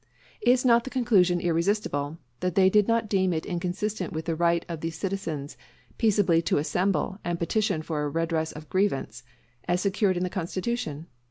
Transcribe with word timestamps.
Is 0.41 0.65
not 0.65 0.83
the 0.83 0.89
conclusion 0.89 1.39
irresistible, 1.39 2.17
that 2.39 2.55
they 2.55 2.71
did 2.71 2.87
not 2.87 3.07
deem 3.07 3.33
it 3.33 3.45
inconsistent 3.45 4.11
with 4.13 4.25
the 4.25 4.35
right 4.35 4.65
of 4.67 4.81
"the 4.81 4.89
citizens 4.89 5.57
peaceably 5.99 6.41
to 6.41 6.57
assemble 6.57 7.19
and 7.23 7.37
petition 7.37 7.83
for 7.83 8.01
a 8.01 8.09
redress 8.09 8.51
of 8.51 8.67
grievance," 8.67 9.21
as 9.67 9.79
secured 9.81 10.17
in 10.17 10.23
the 10.23 10.29
Constitution? 10.31 11.05